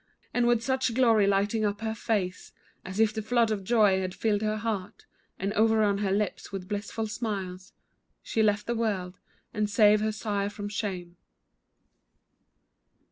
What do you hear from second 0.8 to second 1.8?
glory lighting